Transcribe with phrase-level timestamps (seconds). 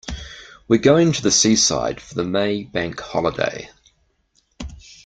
[0.67, 3.69] We're going to the seaside for the May bank holiday